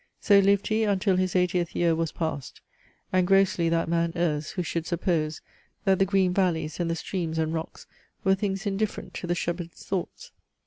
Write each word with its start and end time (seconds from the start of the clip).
So 0.19 0.39
lived 0.39 0.65
he, 0.65 0.83
until 0.83 1.15
his 1.15 1.35
eightieth 1.35 1.75
year 1.75 1.93
was 1.93 2.11
past. 2.11 2.59
And 3.13 3.27
grossly 3.27 3.69
that 3.69 3.87
man 3.87 4.11
errs, 4.15 4.49
who 4.49 4.63
should 4.63 4.87
suppose 4.87 5.41
That 5.85 5.99
the 5.99 6.05
green 6.05 6.33
valleys, 6.33 6.79
and 6.79 6.89
the 6.89 6.95
streams 6.95 7.37
and 7.37 7.53
rocks, 7.53 7.85
Were 8.23 8.33
things 8.33 8.65
indifferent 8.65 9.13
to 9.13 9.27
the 9.27 9.35
Shepherd's 9.35 9.85
thoughts. 9.85 10.31